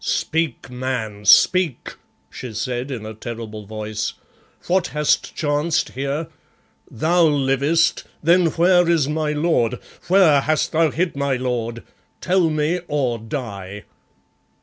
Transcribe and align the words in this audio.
"Speak, 0.03 0.71
man, 0.71 1.25
speak," 1.25 1.93
she 2.31 2.55
said 2.55 2.89
in 2.89 3.05
a 3.05 3.13
terrible 3.13 3.67
voice. 3.67 4.13
"What 4.65 4.87
hast 4.87 5.35
chanced 5.35 5.89
here? 5.89 6.25
Thou 6.89 7.25
livest, 7.27 8.05
then 8.23 8.47
where 8.47 8.89
is 8.89 9.07
my 9.07 9.31
lord? 9.33 9.77
Where 10.07 10.41
hast 10.41 10.71
thou 10.71 10.89
hid 10.89 11.15
my 11.15 11.35
lord? 11.35 11.83
Tell 12.19 12.49
me 12.49 12.79
or 12.87 13.19
die." 13.19 13.83